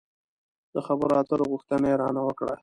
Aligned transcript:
د 0.73 0.75
خبرو 0.87 1.13
اترو 1.21 1.45
غوښتنه 1.51 1.85
يې 1.91 1.95
را 2.01 2.09
نه 2.17 2.21
وکړه. 2.27 2.53